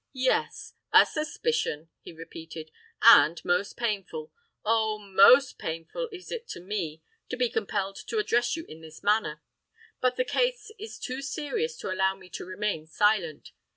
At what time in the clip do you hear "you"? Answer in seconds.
8.55-8.65